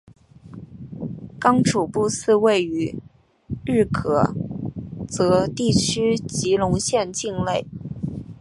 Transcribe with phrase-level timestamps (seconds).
[1.39, 2.97] 刚楚布寺位于
[3.63, 4.33] 日喀
[5.07, 7.67] 则地区吉隆县境内。